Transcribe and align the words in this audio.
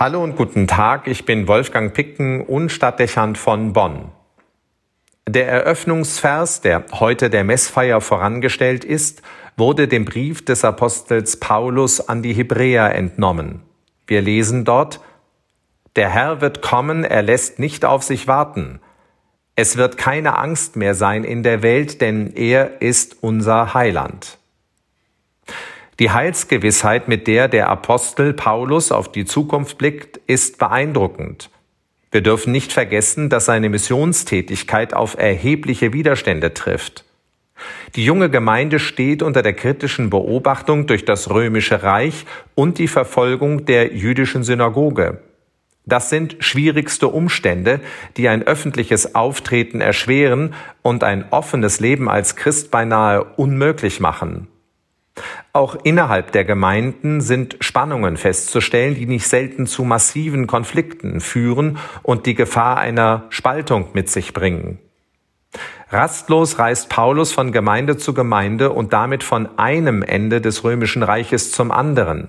Hallo 0.00 0.22
und 0.22 0.36
guten 0.36 0.68
Tag, 0.68 1.08
ich 1.08 1.24
bin 1.24 1.48
Wolfgang 1.48 1.92
Picken 1.92 2.40
und 2.40 2.70
Stadtdechant 2.70 3.36
von 3.36 3.72
Bonn. 3.72 4.12
Der 5.28 5.48
Eröffnungsvers, 5.48 6.60
der 6.60 6.84
heute 6.92 7.30
der 7.30 7.42
Messfeier 7.42 8.00
vorangestellt 8.00 8.84
ist, 8.84 9.22
wurde 9.56 9.88
dem 9.88 10.04
Brief 10.04 10.44
des 10.44 10.64
Apostels 10.64 11.40
Paulus 11.40 12.00
an 12.00 12.22
die 12.22 12.32
Hebräer 12.32 12.94
entnommen. 12.94 13.62
Wir 14.06 14.22
lesen 14.22 14.64
dort, 14.64 15.00
Der 15.96 16.10
Herr 16.10 16.40
wird 16.40 16.62
kommen, 16.62 17.02
er 17.02 17.22
lässt 17.22 17.58
nicht 17.58 17.84
auf 17.84 18.04
sich 18.04 18.28
warten. 18.28 18.78
Es 19.56 19.76
wird 19.76 19.96
keine 19.96 20.38
Angst 20.38 20.76
mehr 20.76 20.94
sein 20.94 21.24
in 21.24 21.42
der 21.42 21.64
Welt, 21.64 22.00
denn 22.00 22.32
er 22.36 22.80
ist 22.82 23.16
unser 23.20 23.74
Heiland. 23.74 24.38
Die 25.98 26.12
Heilsgewissheit, 26.12 27.08
mit 27.08 27.26
der 27.26 27.48
der 27.48 27.68
Apostel 27.68 28.32
Paulus 28.32 28.92
auf 28.92 29.10
die 29.10 29.24
Zukunft 29.24 29.78
blickt, 29.78 30.20
ist 30.28 30.58
beeindruckend. 30.58 31.50
Wir 32.12 32.20
dürfen 32.20 32.52
nicht 32.52 32.72
vergessen, 32.72 33.28
dass 33.28 33.46
seine 33.46 33.68
Missionstätigkeit 33.68 34.94
auf 34.94 35.18
erhebliche 35.18 35.92
Widerstände 35.92 36.54
trifft. 36.54 37.04
Die 37.96 38.04
junge 38.04 38.30
Gemeinde 38.30 38.78
steht 38.78 39.24
unter 39.24 39.42
der 39.42 39.54
kritischen 39.54 40.08
Beobachtung 40.08 40.86
durch 40.86 41.04
das 41.04 41.30
römische 41.30 41.82
Reich 41.82 42.26
und 42.54 42.78
die 42.78 42.86
Verfolgung 42.86 43.64
der 43.64 43.92
jüdischen 43.92 44.44
Synagoge. 44.44 45.20
Das 45.84 46.10
sind 46.10 46.36
schwierigste 46.38 47.08
Umstände, 47.08 47.80
die 48.16 48.28
ein 48.28 48.44
öffentliches 48.44 49.16
Auftreten 49.16 49.80
erschweren 49.80 50.54
und 50.82 51.02
ein 51.02 51.24
offenes 51.32 51.80
Leben 51.80 52.08
als 52.08 52.36
Christ 52.36 52.70
beinahe 52.70 53.24
unmöglich 53.24 53.98
machen. 53.98 54.46
Auch 55.58 55.76
innerhalb 55.82 56.30
der 56.30 56.44
Gemeinden 56.44 57.20
sind 57.20 57.56
Spannungen 57.58 58.16
festzustellen, 58.16 58.94
die 58.94 59.06
nicht 59.06 59.26
selten 59.26 59.66
zu 59.66 59.82
massiven 59.82 60.46
Konflikten 60.46 61.20
führen 61.20 61.78
und 62.04 62.26
die 62.26 62.36
Gefahr 62.36 62.76
einer 62.78 63.24
Spaltung 63.30 63.88
mit 63.92 64.08
sich 64.08 64.32
bringen. 64.32 64.78
Rastlos 65.90 66.60
reist 66.60 66.88
Paulus 66.90 67.32
von 67.32 67.50
Gemeinde 67.50 67.96
zu 67.96 68.14
Gemeinde 68.14 68.70
und 68.70 68.92
damit 68.92 69.24
von 69.24 69.58
einem 69.58 70.04
Ende 70.04 70.40
des 70.40 70.62
römischen 70.62 71.02
Reiches 71.02 71.50
zum 71.50 71.72
anderen. 71.72 72.28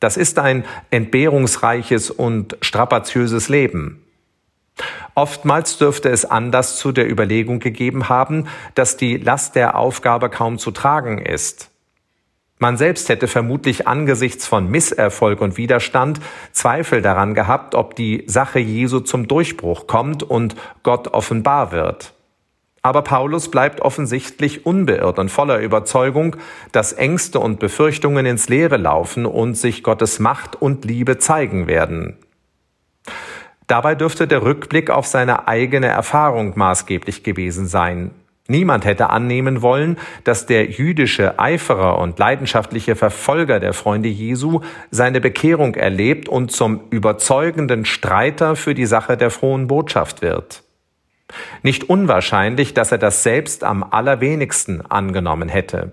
Das 0.00 0.16
ist 0.16 0.38
ein 0.38 0.64
entbehrungsreiches 0.88 2.10
und 2.10 2.56
strapaziöses 2.62 3.50
Leben. 3.50 4.02
Oftmals 5.14 5.76
dürfte 5.76 6.08
es 6.08 6.24
Anlass 6.24 6.78
zu 6.78 6.90
der 6.90 7.06
Überlegung 7.10 7.58
gegeben 7.58 8.08
haben, 8.08 8.46
dass 8.74 8.96
die 8.96 9.18
Last 9.18 9.56
der 9.56 9.76
Aufgabe 9.76 10.30
kaum 10.30 10.56
zu 10.56 10.70
tragen 10.70 11.18
ist. 11.18 11.68
Man 12.58 12.76
selbst 12.76 13.08
hätte 13.08 13.26
vermutlich 13.26 13.88
angesichts 13.88 14.46
von 14.46 14.70
Misserfolg 14.70 15.40
und 15.40 15.56
Widerstand 15.56 16.20
Zweifel 16.52 17.02
daran 17.02 17.34
gehabt, 17.34 17.74
ob 17.74 17.96
die 17.96 18.24
Sache 18.26 18.60
Jesu 18.60 19.00
zum 19.00 19.26
Durchbruch 19.26 19.86
kommt 19.86 20.22
und 20.22 20.54
Gott 20.82 21.08
offenbar 21.08 21.72
wird. 21.72 22.14
Aber 22.82 23.02
Paulus 23.02 23.48
bleibt 23.48 23.80
offensichtlich 23.80 24.66
unbeirrt 24.66 25.20
und 25.20 25.30
voller 25.30 25.60
Überzeugung, 25.60 26.36
dass 26.72 26.92
Ängste 26.92 27.38
und 27.38 27.60
Befürchtungen 27.60 28.26
ins 28.26 28.48
Leere 28.48 28.76
laufen 28.76 29.24
und 29.24 29.54
sich 29.54 29.84
Gottes 29.84 30.18
Macht 30.18 30.60
und 30.60 30.84
Liebe 30.84 31.18
zeigen 31.18 31.68
werden. 31.68 32.18
Dabei 33.68 33.94
dürfte 33.94 34.26
der 34.26 34.42
Rückblick 34.42 34.90
auf 34.90 35.06
seine 35.06 35.46
eigene 35.46 35.86
Erfahrung 35.86 36.52
maßgeblich 36.56 37.22
gewesen 37.22 37.66
sein. 37.66 38.10
Niemand 38.48 38.84
hätte 38.84 39.10
annehmen 39.10 39.62
wollen, 39.62 39.98
dass 40.24 40.46
der 40.46 40.68
jüdische 40.68 41.38
Eiferer 41.38 41.98
und 41.98 42.18
leidenschaftliche 42.18 42.96
Verfolger 42.96 43.60
der 43.60 43.72
Freunde 43.72 44.08
Jesu 44.08 44.60
seine 44.90 45.20
Bekehrung 45.20 45.76
erlebt 45.76 46.28
und 46.28 46.50
zum 46.50 46.80
überzeugenden 46.90 47.84
Streiter 47.84 48.56
für 48.56 48.74
die 48.74 48.86
Sache 48.86 49.16
der 49.16 49.30
frohen 49.30 49.68
Botschaft 49.68 50.22
wird. 50.22 50.64
Nicht 51.62 51.88
unwahrscheinlich, 51.88 52.74
dass 52.74 52.90
er 52.90 52.98
das 52.98 53.22
selbst 53.22 53.62
am 53.62 53.84
allerwenigsten 53.84 54.80
angenommen 54.80 55.48
hätte. 55.48 55.92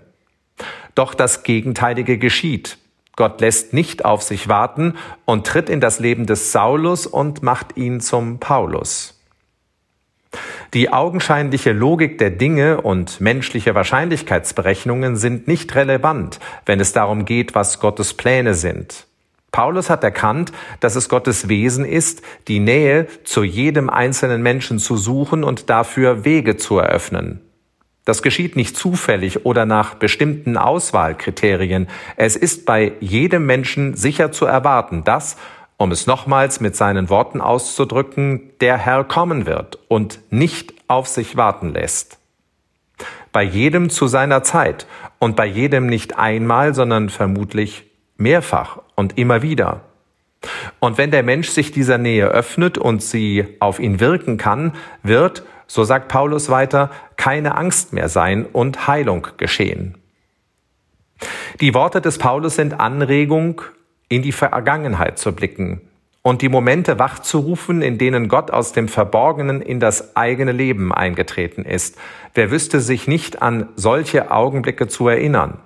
Doch 0.94 1.14
das 1.14 1.44
Gegenteilige 1.44 2.18
geschieht. 2.18 2.78
Gott 3.16 3.40
lässt 3.40 3.72
nicht 3.72 4.04
auf 4.04 4.22
sich 4.22 4.48
warten 4.48 4.94
und 5.24 5.46
tritt 5.46 5.68
in 5.68 5.80
das 5.80 6.00
Leben 6.00 6.26
des 6.26 6.52
Saulus 6.52 7.06
und 7.06 7.42
macht 7.42 7.76
ihn 7.76 8.00
zum 8.00 8.40
Paulus. 8.40 9.19
Die 10.72 10.92
augenscheinliche 10.92 11.72
Logik 11.72 12.18
der 12.18 12.30
Dinge 12.30 12.80
und 12.80 13.20
menschliche 13.20 13.74
Wahrscheinlichkeitsberechnungen 13.74 15.16
sind 15.16 15.48
nicht 15.48 15.74
relevant, 15.74 16.38
wenn 16.64 16.78
es 16.78 16.92
darum 16.92 17.24
geht, 17.24 17.56
was 17.56 17.80
Gottes 17.80 18.14
Pläne 18.14 18.54
sind. 18.54 19.06
Paulus 19.50 19.90
hat 19.90 20.04
erkannt, 20.04 20.52
dass 20.78 20.94
es 20.94 21.08
Gottes 21.08 21.48
Wesen 21.48 21.84
ist, 21.84 22.22
die 22.46 22.60
Nähe 22.60 23.08
zu 23.24 23.42
jedem 23.42 23.90
einzelnen 23.90 24.42
Menschen 24.42 24.78
zu 24.78 24.96
suchen 24.96 25.42
und 25.42 25.70
dafür 25.70 26.24
Wege 26.24 26.56
zu 26.56 26.78
eröffnen. 26.78 27.40
Das 28.04 28.22
geschieht 28.22 28.54
nicht 28.54 28.76
zufällig 28.76 29.44
oder 29.44 29.66
nach 29.66 29.94
bestimmten 29.94 30.56
Auswahlkriterien. 30.56 31.88
Es 32.16 32.36
ist 32.36 32.64
bei 32.64 32.92
jedem 33.00 33.44
Menschen 33.44 33.94
sicher 33.96 34.32
zu 34.32 34.46
erwarten, 34.46 35.04
dass, 35.04 35.36
um 35.80 35.92
es 35.92 36.06
nochmals 36.06 36.60
mit 36.60 36.76
seinen 36.76 37.08
Worten 37.08 37.40
auszudrücken, 37.40 38.50
der 38.60 38.76
Herr 38.76 39.02
kommen 39.02 39.46
wird 39.46 39.78
und 39.88 40.20
nicht 40.28 40.74
auf 40.88 41.06
sich 41.06 41.38
warten 41.38 41.72
lässt. 41.72 42.18
Bei 43.32 43.42
jedem 43.42 43.88
zu 43.88 44.06
seiner 44.06 44.42
Zeit 44.42 44.86
und 45.18 45.36
bei 45.36 45.46
jedem 45.46 45.86
nicht 45.86 46.18
einmal, 46.18 46.74
sondern 46.74 47.08
vermutlich 47.08 47.86
mehrfach 48.18 48.82
und 48.94 49.16
immer 49.16 49.40
wieder. 49.40 49.80
Und 50.80 50.98
wenn 50.98 51.10
der 51.10 51.22
Mensch 51.22 51.48
sich 51.48 51.72
dieser 51.72 51.96
Nähe 51.96 52.26
öffnet 52.26 52.76
und 52.76 53.02
sie 53.02 53.56
auf 53.58 53.80
ihn 53.80 54.00
wirken 54.00 54.36
kann, 54.36 54.74
wird, 55.02 55.44
so 55.66 55.84
sagt 55.84 56.08
Paulus 56.08 56.50
weiter, 56.50 56.90
keine 57.16 57.56
Angst 57.56 57.94
mehr 57.94 58.10
sein 58.10 58.44
und 58.44 58.86
Heilung 58.86 59.28
geschehen. 59.38 59.94
Die 61.62 61.72
Worte 61.72 62.02
des 62.02 62.18
Paulus 62.18 62.56
sind 62.56 62.78
Anregung, 62.78 63.62
in 64.10 64.20
die 64.20 64.32
Vergangenheit 64.32 65.18
zu 65.18 65.32
blicken 65.32 65.80
und 66.22 66.42
die 66.42 66.50
Momente 66.50 66.98
wachzurufen, 66.98 67.80
in 67.80 67.96
denen 67.96 68.28
Gott 68.28 68.50
aus 68.50 68.72
dem 68.72 68.88
Verborgenen 68.88 69.62
in 69.62 69.80
das 69.80 70.16
eigene 70.16 70.52
Leben 70.52 70.92
eingetreten 70.92 71.64
ist. 71.64 71.96
Wer 72.34 72.50
wüsste 72.50 72.80
sich 72.80 73.08
nicht 73.08 73.40
an 73.40 73.68
solche 73.76 74.30
Augenblicke 74.30 74.88
zu 74.88 75.08
erinnern? 75.08 75.58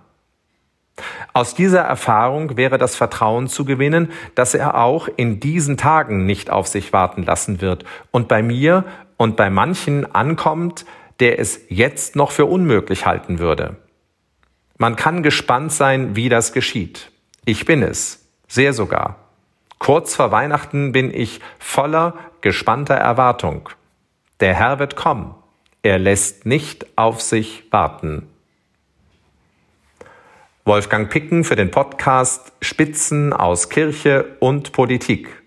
Aus 1.32 1.56
dieser 1.56 1.81
Erfahrung 1.81 2.56
wäre 2.56 2.78
das 2.78 2.94
Vertrauen 2.94 3.49
zu 3.49 3.65
gewinnen, 3.65 4.12
dass 4.37 4.55
er 4.55 4.76
auch 4.76 5.09
in 5.16 5.41
diesen 5.41 5.76
Tagen 5.76 6.25
nicht 6.25 6.50
auf 6.50 6.69
sich 6.69 6.93
warten 6.93 7.25
lassen 7.25 7.61
wird 7.61 7.84
und 8.12 8.28
bei 8.28 8.43
mir 8.43 8.84
und 9.16 9.37
bei 9.37 9.50
manchen 9.50 10.15
ankommt, 10.15 10.84
der 11.19 11.41
es 11.41 11.62
jetzt 11.69 12.15
noch 12.15 12.31
für 12.31 12.44
unmöglich 12.44 13.06
halten 13.06 13.41
würde. 13.41 13.76
Man 14.78 14.94
kann 14.94 15.25
gespannt 15.25 15.72
sein, 15.72 16.15
wie 16.15 16.28
das 16.28 16.53
geschieht. 16.53 17.11
Ich 17.44 17.65
bin 17.65 17.82
es. 17.82 18.24
Sehr 18.54 18.72
sogar. 18.72 19.16
Kurz 19.81 20.15
vor 20.15 20.31
Weihnachten 20.31 20.92
bin 20.92 21.12
ich 21.12 21.41
voller 21.59 22.15
gespannter 22.41 22.94
Erwartung. 22.94 23.69
Der 24.38 24.54
Herr 24.54 24.78
wird 24.78 24.94
kommen. 24.94 25.34
Er 25.82 25.98
lässt 25.98 26.47
nicht 26.47 26.87
auf 26.97 27.20
sich 27.20 27.64
warten. 27.72 28.28
Wolfgang 30.64 31.10
Picken 31.10 31.43
für 31.43 31.56
den 31.56 31.72
Podcast 31.72 32.53
Spitzen 32.60 33.32
aus 33.32 33.70
Kirche 33.70 34.37
und 34.38 34.70
Politik. 34.70 35.43